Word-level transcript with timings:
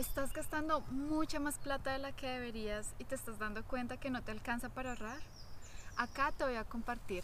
¿Estás 0.00 0.32
gastando 0.32 0.80
mucha 0.92 1.40
más 1.40 1.58
plata 1.58 1.92
de 1.92 1.98
la 1.98 2.12
que 2.12 2.26
deberías 2.26 2.94
y 2.98 3.04
te 3.04 3.14
estás 3.14 3.38
dando 3.38 3.62
cuenta 3.62 3.98
que 3.98 4.08
no 4.08 4.22
te 4.22 4.32
alcanza 4.32 4.70
para 4.70 4.92
ahorrar? 4.92 5.20
Acá 5.94 6.32
te 6.32 6.44
voy 6.44 6.54
a 6.54 6.64
compartir 6.64 7.22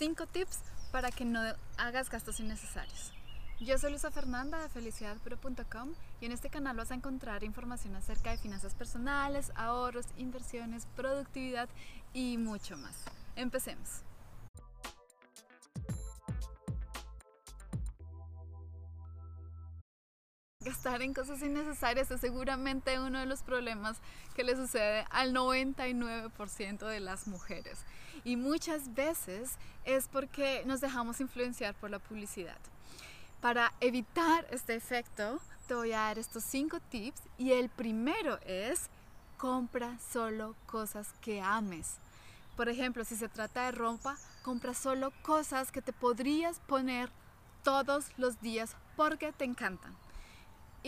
5 0.00 0.26
tips 0.26 0.58
para 0.90 1.12
que 1.12 1.24
no 1.24 1.38
hagas 1.78 2.10
gastos 2.10 2.40
innecesarios. 2.40 3.12
Yo 3.60 3.78
soy 3.78 3.90
Luisa 3.90 4.10
Fernanda 4.10 4.60
de 4.60 4.68
felicidadpro.com 4.68 5.94
y 6.20 6.26
en 6.26 6.32
este 6.32 6.50
canal 6.50 6.76
vas 6.76 6.90
a 6.90 6.96
encontrar 6.96 7.44
información 7.44 7.94
acerca 7.94 8.32
de 8.32 8.38
finanzas 8.38 8.74
personales, 8.74 9.52
ahorros, 9.54 10.06
inversiones, 10.16 10.88
productividad 10.96 11.68
y 12.12 12.38
mucho 12.38 12.76
más. 12.76 13.04
Empecemos. 13.36 14.02
Gastar 20.86 21.02
en 21.02 21.14
cosas 21.14 21.42
innecesarias 21.42 22.12
es 22.12 22.20
seguramente 22.20 23.00
uno 23.00 23.18
de 23.18 23.26
los 23.26 23.42
problemas 23.42 23.96
que 24.36 24.44
le 24.44 24.54
sucede 24.54 25.04
al 25.10 25.34
99% 25.34 26.86
de 26.86 27.00
las 27.00 27.26
mujeres. 27.26 27.80
Y 28.22 28.36
muchas 28.36 28.94
veces 28.94 29.56
es 29.84 30.06
porque 30.06 30.62
nos 30.64 30.80
dejamos 30.80 31.20
influenciar 31.20 31.74
por 31.74 31.90
la 31.90 31.98
publicidad. 31.98 32.58
Para 33.40 33.72
evitar 33.80 34.46
este 34.52 34.76
efecto, 34.76 35.40
te 35.66 35.74
voy 35.74 35.90
a 35.90 36.02
dar 36.02 36.20
estos 36.20 36.44
cinco 36.44 36.78
tips 36.78 37.20
y 37.36 37.50
el 37.50 37.68
primero 37.68 38.38
es 38.46 38.88
compra 39.38 39.98
solo 40.12 40.54
cosas 40.66 41.08
que 41.20 41.40
ames. 41.40 41.96
Por 42.56 42.68
ejemplo, 42.68 43.04
si 43.04 43.16
se 43.16 43.28
trata 43.28 43.64
de 43.64 43.72
ropa, 43.72 44.16
compra 44.44 44.72
solo 44.72 45.12
cosas 45.22 45.72
que 45.72 45.82
te 45.82 45.92
podrías 45.92 46.60
poner 46.60 47.10
todos 47.64 48.06
los 48.18 48.40
días 48.40 48.76
porque 48.96 49.32
te 49.32 49.44
encantan. 49.44 50.05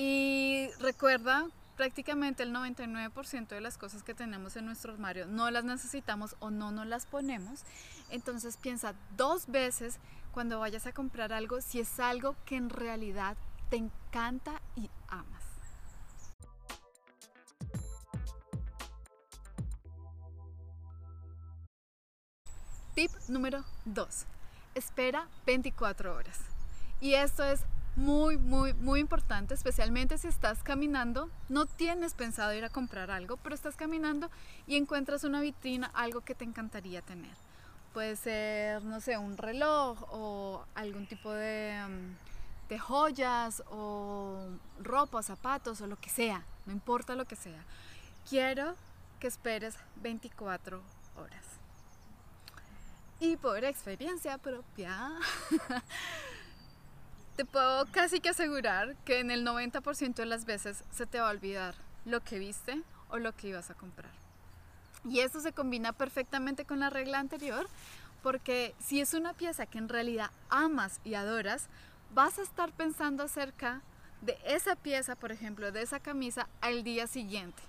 Y 0.01 0.69
recuerda, 0.79 1.49
prácticamente 1.77 2.45
el 2.45 2.55
99% 2.55 3.49
de 3.49 3.61
las 3.61 3.79
cosas 3.79 4.05
que 4.05 4.15
tenemos 4.15 4.55
en 4.55 4.65
nuestro 4.65 4.93
armario 4.93 5.27
no 5.27 5.51
las 5.51 5.65
necesitamos 5.65 6.37
o 6.39 6.53
no 6.53 6.71
nos 6.71 6.87
las 6.87 7.05
ponemos. 7.05 7.65
Entonces 8.09 8.57
piensa 8.59 8.95
dos 9.17 9.49
veces 9.49 9.99
cuando 10.31 10.61
vayas 10.61 10.87
a 10.87 10.93
comprar 10.93 11.33
algo 11.33 11.61
si 11.61 11.81
es 11.81 11.99
algo 11.99 12.37
que 12.45 12.55
en 12.55 12.71
realidad 12.71 13.37
te 13.71 13.77
encanta 13.77 14.63
y 14.77 14.89
amas. 15.09 15.43
Tip 22.95 23.11
número 23.27 23.65
2. 23.87 24.27
Espera 24.77 25.27
24 25.45 26.15
horas. 26.15 26.39
Y 27.01 27.15
esto 27.15 27.43
es 27.43 27.65
muy, 27.97 28.37
muy, 28.37 28.75
muy 28.75 29.01
importante, 29.01 29.55
especialmente 29.55 30.19
si 30.19 30.29
estás 30.29 30.63
caminando, 30.63 31.29
no 31.49 31.67
tienes 31.67 32.15
pensado 32.15 32.55
ir 32.55 32.65
a 32.65 32.69
comprar 32.69 33.11
algo, 33.11 33.37
pero 33.39 33.55
estás 33.55 33.77
caminando 33.77 34.31
y 34.67 34.77
encuentras 34.77 35.25
una 35.25 35.41
vitrina, 35.41 35.91
algo 35.95 36.21
que 36.21 36.35
te 36.35 36.45
encantaría 36.45 37.03
tener. 37.03 37.35
Puede 37.93 38.17
ser, 38.17 38.85
no 38.85 39.01
sé, 39.01 39.19
un 39.19 39.37
reloj 39.37 40.03
o 40.11 40.65
algún 40.75 41.07
tipo 41.07 41.33
de, 41.33 41.81
mm, 41.89 42.77
joyas 42.79 43.63
o 43.71 44.47
ropa, 44.79 45.23
zapatos 45.23 45.81
o 45.81 45.87
lo 45.87 45.97
que 45.97 46.11
sea, 46.11 46.45
no 46.67 46.73
importa 46.73 47.15
lo 47.15 47.25
que 47.25 47.35
sea. 47.35 47.65
Quiero 48.29 48.75
que 49.19 49.27
esperes 49.27 49.77
24 49.97 50.81
horas. 51.17 51.45
Y 53.21 53.37
por 53.37 53.65
experiencia 53.65 54.39
propia, 54.39 55.11
te 57.39 57.45
puedo 57.45 57.87
casi 57.93 58.19
que 58.19 58.31
asegurar 58.31 58.97
que 59.05 59.21
en 59.21 59.31
el 59.31 59.47
90% 59.47 60.15
de 60.15 60.27
las 60.27 60.45
veces 60.45 60.83
se 60.91 61.07
te 61.07 61.21
va 61.21 61.29
a 61.29 61.31
olvidar 61.31 61.77
lo 62.05 62.19
que 62.19 62.41
viste 62.41 62.83
o 63.11 63.19
lo 63.19 63.31
que 63.31 63.47
ibas 63.47 63.71
a 63.71 63.75
comprar. 63.75 64.11
Y 65.09 65.21
esto 65.21 65.39
se 65.41 65.53
combina 65.53 65.93
perfectamente 65.93 66.65
con 66.65 66.81
la 66.81 66.91
regla 66.91 67.21
anterior 67.21 67.69
porque 68.25 68.75
si 68.85 69.01
es 69.01 69.15
una 69.15 69.35
pieza 69.35 69.67
que 69.67 69.79
en 69.79 69.89
realidad 69.89 70.33
amas 70.51 70.99
y 71.05 71.15
adoras, 71.15 71.69
vas 72.13 72.41
a 72.41 72.43
estar 72.43 72.73
pensando 72.73 73.23
acerca 73.23 73.83
de 74.21 74.37
esa 74.45 74.75
pieza, 74.75 75.15
por 75.15 75.31
ejemplo, 75.31 75.71
de 75.71 75.83
esa 75.83 76.01
camisa 76.01 76.49
al 76.61 76.83
día 76.83 77.07
siguiente. 77.07 77.63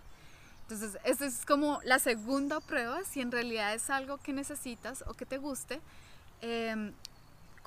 Entonces, 0.64 1.00
esta 1.04 1.28
es 1.28 1.46
como 1.46 1.80
la 1.84 2.00
segunda 2.00 2.60
prueba, 2.60 3.04
si 3.04 3.22
en 3.22 3.32
realidad 3.32 3.76
es 3.76 3.92
algo 3.92 4.18
que 4.18 4.34
necesitas 4.34 5.04
o 5.06 5.14
que 5.14 5.28
te 5.28 5.38
guste, 5.38 5.80
eh, 6.42 6.92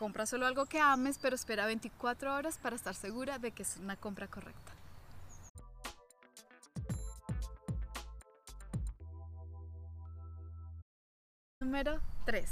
Compra 0.03 0.27
solo 0.27 0.47
algo 0.47 0.67
que 0.67 0.81
ames, 0.81 1.17
pero 1.17 1.37
espera 1.37 1.65
24 1.65 2.35
horas 2.35 2.59
para 2.59 2.75
estar 2.75 2.93
segura 2.93 3.39
de 3.39 3.53
que 3.53 3.63
es 3.63 3.77
una 3.77 3.95
compra 3.95 4.27
correcta. 4.27 4.73
Número 11.61 12.01
3. 12.25 12.51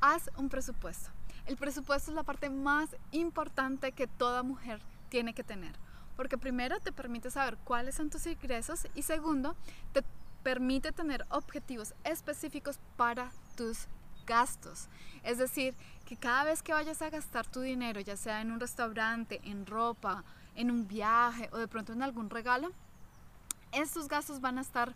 Haz 0.00 0.30
un 0.38 0.48
presupuesto. 0.48 1.10
El 1.44 1.58
presupuesto 1.58 2.12
es 2.12 2.14
la 2.14 2.22
parte 2.22 2.48
más 2.48 2.96
importante 3.10 3.92
que 3.92 4.06
toda 4.06 4.42
mujer 4.42 4.80
tiene 5.10 5.34
que 5.34 5.44
tener. 5.44 5.74
Porque 6.16 6.38
primero 6.38 6.80
te 6.80 6.92
permite 6.92 7.30
saber 7.30 7.58
cuáles 7.58 7.96
son 7.96 8.08
tus 8.08 8.26
ingresos 8.26 8.86
y 8.94 9.02
segundo 9.02 9.54
te 9.92 10.02
permite 10.42 10.92
tener 10.92 11.26
objetivos 11.28 11.92
específicos 12.04 12.80
para 12.96 13.30
tus 13.54 13.86
gastos. 14.26 14.88
Es 15.22 15.38
decir, 15.38 15.74
que 16.06 16.16
cada 16.16 16.44
vez 16.44 16.62
que 16.62 16.72
vayas 16.72 17.02
a 17.02 17.10
gastar 17.10 17.46
tu 17.46 17.60
dinero, 17.60 18.00
ya 18.00 18.16
sea 18.16 18.40
en 18.40 18.50
un 18.50 18.60
restaurante, 18.60 19.40
en 19.44 19.66
ropa, 19.66 20.24
en 20.56 20.70
un 20.70 20.88
viaje 20.88 21.48
o 21.52 21.58
de 21.58 21.68
pronto 21.68 21.92
en 21.92 22.02
algún 22.02 22.30
regalo, 22.30 22.72
estos 23.72 24.08
gastos 24.08 24.40
van 24.40 24.58
a 24.58 24.62
estar 24.62 24.94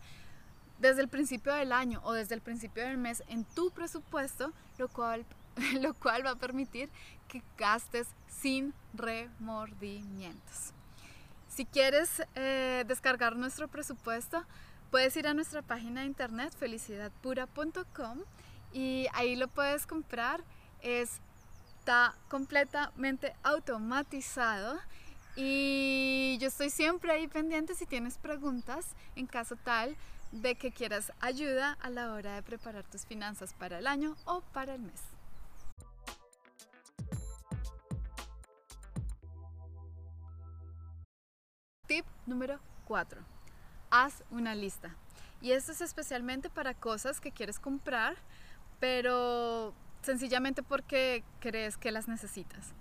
desde 0.79 1.03
el 1.03 1.09
principio 1.09 1.55
del 1.55 1.73
año 1.73 2.01
o 2.05 2.13
desde 2.13 2.35
el 2.35 2.41
principio 2.41 2.83
del 2.85 2.99
mes 2.99 3.23
en 3.29 3.45
tu 3.45 3.71
presupuesto, 3.71 4.53
lo 4.79 4.89
cual, 4.89 5.25
lo 5.81 5.95
cual 5.95 6.27
va 6.27 6.31
a 6.31 6.37
permitir 6.37 6.91
que 7.29 7.43
gastes 7.57 8.09
sin 8.27 8.75
remordimientos. 8.93 10.73
Si 11.49 11.65
quieres 11.65 12.23
eh, 12.35 12.85
descargar 12.89 13.37
nuestro 13.37 13.69
presupuesto, 13.69 14.45
puedes 14.91 15.17
ir 15.17 15.29
a 15.29 15.35
nuestra 15.35 15.63
página 15.63 16.01
de 16.01 16.09
internet 16.09 16.53
felicidadpura.com 16.59 18.19
y 18.75 19.07
ahí 19.15 19.37
lo 19.37 19.49
puedes 19.49 19.87
comprar. 19.87 20.45
Está 20.83 22.15
completamente 22.29 23.35
automatizado 23.43 24.79
y 25.37 26.37
yo 26.41 26.49
estoy 26.49 26.69
siempre 26.69 27.13
ahí 27.13 27.27
pendiente 27.27 27.75
si 27.75 27.87
tienes 27.87 28.19
preguntas 28.19 28.87
en 29.17 29.27
caso 29.27 29.57
tal 29.57 29.97
de 30.33 30.57
que 30.57 30.73
quieras 30.73 31.13
ayuda 31.21 31.79
a 31.81 31.89
la 31.89 32.13
hora 32.13 32.35
de 32.35 32.43
preparar 32.43 32.85
tus 32.85 33.07
finanzas 33.07 33.55
para 33.55 33.79
el 33.79 33.87
año 33.87 34.17
o 34.25 34.43
para 34.53 34.75
el 34.75 34.83
mes. 34.83 35.01
Tip 41.87 42.05
número 42.27 42.59
4. 42.87 43.21
Haz 43.91 44.25
una 44.31 44.55
lista. 44.55 44.97
Y 45.41 45.53
esto 45.53 45.73
es 45.73 45.81
especialmente 45.83 46.49
para 46.49 46.75
cosas 46.75 47.21
que 47.21 47.31
quieres 47.31 47.59
comprar 47.59 48.17
pero 48.85 49.73
sencillamente 50.03 50.63
porque 50.63 51.25
crees 51.41 51.79
que 51.79 51.91
las 51.91 52.07
necesitas. 52.07 52.75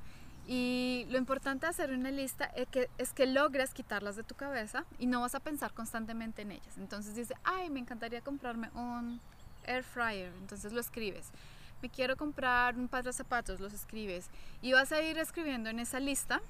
Y 0.46 1.06
lo 1.09 1.18
importante 1.18 1.66
de 1.66 1.69
hacer 1.69 1.91
una 1.91 2.12
lista 2.12 2.44
es 2.44 2.68
que, 2.68 2.90
es 2.97 3.14
que 3.14 3.25
logres 3.25 3.74
quitarlas 3.74 4.18
de 4.18 4.24
tu 4.24 4.36
cabeza 4.36 4.84
y 5.00 5.06
no 5.06 5.22
vas 5.22 5.34
a 5.34 5.40
pensar 5.40 5.74
constantemente 5.74 6.41
en 6.41 6.52
ellas. 6.52 6.78
Entonces 6.78 7.16
dices, 7.16 7.38
ay, 7.46 7.69
me 7.69 7.80
encantaría 7.80 8.19
comprarme 8.19 8.69
un 8.75 9.22
air 9.64 9.86
fryer, 9.86 10.34
entonces 10.41 10.74
lo 10.74 10.81
escribes. 10.81 11.30
Me 11.81 11.88
quiero 11.88 12.18
comprar 12.18 12.75
un 12.75 12.90
par 12.90 13.06
de 13.06 13.14
zapatos, 13.14 13.62
los 13.62 13.72
escribes. 13.72 14.30
Y 14.62 14.74
vas 14.74 14.91
a 14.91 15.02
ir 15.02 15.18
escribiendo 15.18 15.70
en 15.70 15.80
esa 15.80 16.02
lista. 16.02 16.41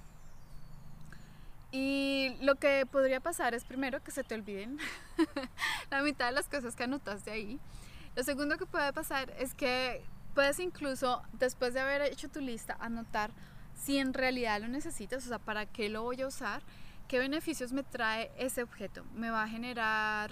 Y 1.71 2.37
lo 2.41 2.55
que 2.55 2.87
podría 2.87 3.19
pasar 3.19 3.53
es 3.53 3.65
primero 3.65 4.03
que 4.03 4.09
se 4.09 4.23
te 4.23 4.33
olviden 4.33 4.79
la 5.91 6.01
mitad 6.01 6.25
de 6.25 6.31
las 6.31 6.49
cosas 6.49 6.75
que 6.75 6.85
anotaste 6.85 7.29
ahí. 7.29 7.59
Lo 8.15 8.23
segundo 8.23 8.57
que 8.57 8.65
puede 8.65 8.93
pasar 8.93 9.33
es 9.39 9.53
que 9.53 10.03
puedes 10.35 10.59
incluso, 10.59 11.23
después 11.33 11.73
de 11.73 11.79
haber 11.79 12.01
hecho 12.01 12.29
tu 12.29 12.41
lista, 12.41 12.77
anotar 12.79 13.31
si 13.75 13.97
en 13.97 14.13
realidad 14.13 14.61
lo 14.61 14.67
necesitas, 14.67 15.25
o 15.25 15.27
sea, 15.27 15.39
para 15.39 15.65
qué 15.65 15.89
lo 15.89 16.03
voy 16.03 16.21
a 16.21 16.27
usar, 16.27 16.61
qué 17.07 17.19
beneficios 17.19 17.73
me 17.73 17.83
trae 17.83 18.31
ese 18.37 18.63
objeto. 18.63 19.03
¿Me 19.15 19.29
va 19.29 19.43
a 19.43 19.47
generar, 19.47 20.31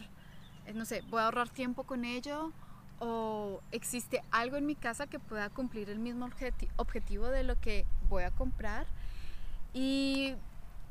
eh, 0.66 0.74
no 0.74 0.86
sé, 0.86 1.02
voy 1.10 1.22
a 1.22 1.26
ahorrar 1.26 1.50
tiempo 1.50 1.84
con 1.84 2.06
ello? 2.06 2.52
¿O 3.00 3.62
existe 3.72 4.22
algo 4.30 4.58
en 4.58 4.68
mi 4.68 4.76
casa 4.76 5.08
que 5.08 5.18
pueda 5.20 5.50
cumplir 5.50 5.90
el 5.90 5.98
mismo 5.98 6.30
objetivo 6.78 7.28
de 7.28 7.44
lo 7.44 7.60
que 7.60 7.86
voy 8.10 8.24
a 8.24 8.32
comprar? 8.32 8.86
Y 9.74 10.36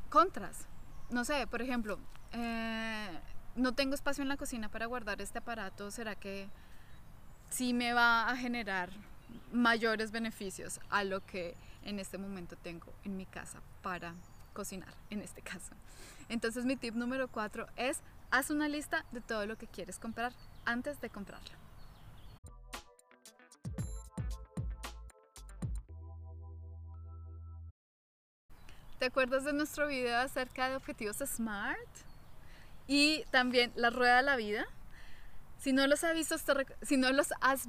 contras, 0.09 0.67
no 1.09 1.23
sé, 1.23 1.47
por 1.47 1.61
ejemplo, 1.61 1.99
eh, 2.33 3.19
no 3.55 3.73
tengo 3.73 3.95
espacio 3.95 4.21
en 4.21 4.27
la 4.27 4.37
cocina 4.37 4.69
para 4.69 4.87
guardar 4.87 5.21
este 5.21 5.39
aparato, 5.39 5.89
¿será 5.89 6.15
que 6.15 6.49
sí 7.51 7.73
me 7.73 7.93
va 7.93 8.29
a 8.29 8.35
generar 8.35 8.89
mayores 9.51 10.11
beneficios 10.11 10.79
a 10.89 11.03
lo 11.03 11.23
que 11.25 11.55
en 11.83 11.99
este 11.99 12.17
momento 12.17 12.55
tengo 12.55 12.91
en 13.03 13.17
mi 13.17 13.25
casa 13.25 13.61
para 13.83 14.15
cocinar, 14.53 14.93
en 15.09 15.21
este 15.21 15.41
caso. 15.41 15.73
Entonces 16.29 16.65
mi 16.65 16.75
tip 16.75 16.95
número 16.95 17.27
4 17.27 17.67
es 17.75 18.01
haz 18.31 18.49
una 18.49 18.67
lista 18.67 19.05
de 19.11 19.21
todo 19.21 19.45
lo 19.45 19.57
que 19.57 19.67
quieres 19.67 19.99
comprar 19.99 20.33
antes 20.65 20.99
de 21.01 21.09
comprarlo. 21.09 21.51
¿Te 28.97 29.07
acuerdas 29.07 29.43
de 29.43 29.53
nuestro 29.53 29.87
video 29.87 30.19
acerca 30.19 30.69
de 30.69 30.75
objetivos 30.75 31.17
SMART? 31.17 31.89
Y 32.87 33.23
también 33.31 33.71
la 33.75 33.89
rueda 33.89 34.17
de 34.17 34.23
la 34.23 34.35
vida. 34.35 34.65
Si 35.61 35.73
no, 35.73 35.85
los 35.85 36.03
has 36.03 36.15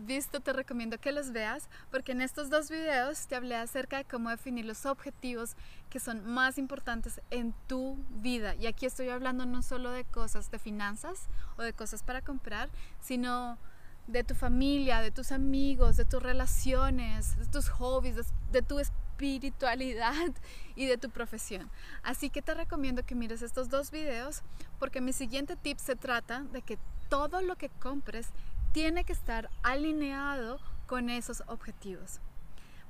visto, 0.06 0.40
te, 0.40 0.52
recomiendo 0.54 0.98
que 0.98 1.12
los 1.12 1.30
veas 1.30 1.68
porque 1.90 2.12
en 2.12 2.22
estos 2.22 2.48
dos 2.48 2.70
videos 2.70 3.26
te 3.26 3.36
hablé 3.36 3.54
acerca 3.54 3.98
de 3.98 4.06
cómo 4.06 4.30
definir 4.30 4.64
los 4.64 4.86
objetivos 4.86 5.56
que 5.90 6.00
son 6.00 6.24
más 6.24 6.56
importantes 6.56 7.20
en 7.30 7.54
tu 7.66 7.98
vida. 8.08 8.54
Y 8.54 8.66
aquí 8.66 8.86
estoy 8.86 9.10
hablando 9.10 9.44
no 9.44 9.60
solo 9.60 9.90
de 9.90 10.06
cosas 10.06 10.50
de 10.50 10.58
finanzas 10.58 11.28
o 11.58 11.62
de 11.62 11.74
cosas 11.74 12.02
para 12.02 12.22
comprar, 12.22 12.70
sino 12.98 13.58
de 14.06 14.24
tu 14.24 14.34
familia, 14.34 15.02
de 15.02 15.10
tus 15.10 15.30
amigos, 15.30 15.98
de 15.98 16.06
tus 16.06 16.22
relaciones, 16.22 17.36
de 17.36 17.44
tus 17.44 17.68
hobbies, 17.68 18.16
de 18.52 18.62
tu 18.62 18.78
espiritualidad 18.78 20.32
y 20.76 20.86
de 20.86 20.96
tu 20.96 21.10
profesión. 21.10 21.70
Así 22.02 22.30
que 22.30 22.40
te 22.40 22.54
recomiendo 22.54 23.04
que 23.04 23.14
mires 23.14 23.42
estos 23.42 23.68
dos 23.68 23.90
videos 23.90 24.40
porque 24.78 25.02
mi 25.02 25.12
siguiente 25.12 25.56
tip 25.56 25.76
se 25.76 25.94
trata 25.94 26.40
de 26.54 26.62
que 26.62 26.78
todo 27.12 27.42
lo 27.42 27.56
que 27.56 27.68
compres 27.68 28.26
tiene 28.72 29.04
que 29.04 29.12
estar 29.12 29.50
alineado 29.62 30.58
con 30.86 31.10
esos 31.10 31.42
objetivos. 31.46 32.20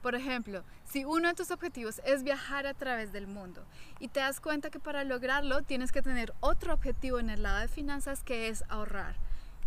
Por 0.00 0.14
ejemplo, 0.14 0.62
si 0.84 1.04
uno 1.04 1.26
de 1.26 1.34
tus 1.34 1.50
objetivos 1.50 2.00
es 2.04 2.22
viajar 2.22 2.68
a 2.68 2.74
través 2.74 3.12
del 3.12 3.26
mundo 3.26 3.64
y 3.98 4.06
te 4.06 4.20
das 4.20 4.38
cuenta 4.38 4.70
que 4.70 4.78
para 4.78 5.02
lograrlo 5.02 5.62
tienes 5.62 5.90
que 5.90 6.02
tener 6.02 6.32
otro 6.38 6.72
objetivo 6.72 7.18
en 7.18 7.30
el 7.30 7.42
lado 7.42 7.58
de 7.62 7.66
finanzas 7.66 8.22
que 8.22 8.46
es 8.46 8.62
ahorrar. 8.68 9.16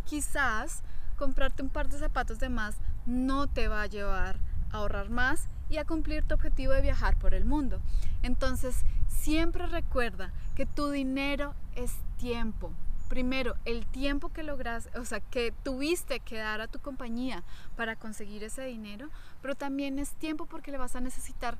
Quizás 0.06 0.82
comprarte 1.18 1.62
un 1.62 1.68
par 1.68 1.90
de 1.90 1.98
zapatos 1.98 2.38
de 2.38 2.48
más 2.48 2.76
no 3.04 3.48
te 3.48 3.68
va 3.68 3.82
a 3.82 3.88
llevar 3.88 4.38
a 4.72 4.78
ahorrar 4.78 5.10
más 5.10 5.48
y 5.68 5.76
a 5.76 5.84
cumplir 5.84 6.24
tu 6.24 6.34
objetivo 6.34 6.72
de 6.72 6.80
viajar 6.80 7.18
por 7.18 7.34
el 7.34 7.44
mundo. 7.44 7.78
Entonces, 8.22 8.86
siempre 9.06 9.66
recuerda 9.66 10.32
que 10.54 10.64
tu 10.64 10.88
dinero 10.88 11.54
es 11.74 11.92
tiempo 12.16 12.72
primero, 13.06 13.54
el 13.64 13.86
tiempo 13.86 14.32
que 14.32 14.42
logras, 14.42 14.88
o 14.94 15.04
sea, 15.04 15.20
que 15.20 15.52
tuviste 15.62 16.20
que 16.20 16.36
dar 16.36 16.60
a 16.60 16.68
tu 16.68 16.78
compañía 16.80 17.42
para 17.76 17.96
conseguir 17.96 18.44
ese 18.44 18.64
dinero, 18.64 19.08
pero 19.42 19.54
también 19.54 19.98
es 19.98 20.12
tiempo 20.12 20.46
porque 20.46 20.70
le 20.70 20.78
vas 20.78 20.96
a 20.96 21.00
necesitar 21.00 21.56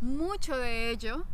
mucho 0.00 0.56
de 0.56 0.90
ello 0.90 1.24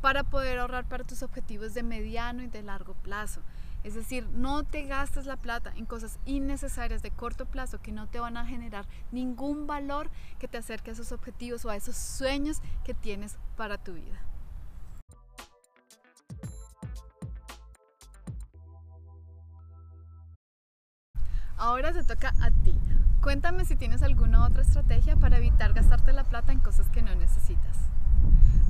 para 0.00 0.24
poder 0.24 0.58
ahorrar 0.58 0.86
para 0.86 1.04
tus 1.04 1.22
objetivos 1.22 1.74
de 1.74 1.82
mediano 1.82 2.42
y 2.42 2.46
de 2.46 2.62
largo 2.62 2.94
plazo. 2.94 3.40
Es 3.84 3.94
decir, 3.94 4.26
no 4.30 4.64
te 4.64 4.84
gastes 4.84 5.26
la 5.26 5.36
plata 5.36 5.72
en 5.76 5.84
cosas 5.84 6.18
innecesarias 6.24 7.02
de 7.02 7.10
corto 7.10 7.44
plazo 7.44 7.82
que 7.82 7.92
no 7.92 8.06
te 8.08 8.18
van 8.18 8.38
a 8.38 8.46
generar 8.46 8.86
ningún 9.12 9.66
valor 9.66 10.10
que 10.38 10.48
te 10.48 10.56
acerque 10.56 10.90
a 10.90 10.94
esos 10.94 11.12
objetivos 11.12 11.64
o 11.64 11.70
a 11.70 11.76
esos 11.76 11.96
sueños 11.96 12.62
que 12.82 12.94
tienes 12.94 13.36
para 13.56 13.76
tu 13.76 13.92
vida. 13.92 14.18
Ahora 21.56 21.92
te 21.92 22.02
toca 22.02 22.32
a 22.40 22.50
ti. 22.50 22.74
Cuéntame 23.20 23.64
si 23.64 23.76
tienes 23.76 24.02
alguna 24.02 24.44
otra 24.44 24.62
estrategia 24.62 25.16
para 25.16 25.38
evitar 25.38 25.72
gastarte 25.72 26.12
la 26.12 26.24
plata 26.24 26.52
en 26.52 26.60
cosas 26.60 26.88
que 26.90 27.02
no 27.02 27.14
necesitas. 27.14 27.78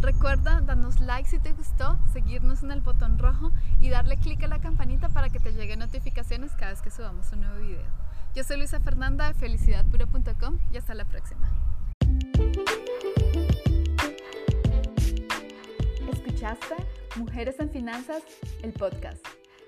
Recuerda 0.01 0.61
darnos 0.61 1.01
like 1.01 1.29
si 1.29 1.39
te 1.39 1.53
gustó, 1.53 1.99
seguirnos 2.13 2.63
en 2.63 2.71
el 2.71 2.83
botón 2.83 3.19
rojo 3.19 3.53
y 3.81 3.89
darle 3.89 4.19
clic 4.19 4.43
a 4.45 4.49
la 4.49 4.61
campanita 4.61 5.09
para 5.09 5.31
que 5.31 5.41
te 5.41 5.53
lleguen 5.53 5.79
notificaciones 5.79 6.53
cada 6.53 6.73
vez 6.73 6.83
que 6.83 6.91
subamos 6.91 7.33
un 7.33 7.41
nuevo 7.41 7.59
video. 7.59 7.91
Yo 8.35 8.45
soy 8.45 8.59
Luisa 8.59 8.81
Fernanda 8.81 9.29
de 9.29 9.35
felicidadpura.com 9.35 10.59
y 10.71 10.77
hasta 10.77 10.95
la 10.95 11.05
próxima. 11.05 11.49
¿Escuchaste? 16.13 16.75
Mujeres 17.17 17.59
en 17.61 17.71
Finanzas, 17.71 18.23
el 18.63 18.73
podcast. 18.73 19.25